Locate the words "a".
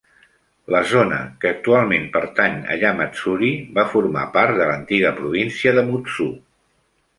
2.73-2.79